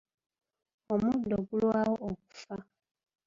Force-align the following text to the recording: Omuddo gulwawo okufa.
Omuddo 0.93 1.35
gulwawo 1.47 1.95
okufa. 2.09 2.55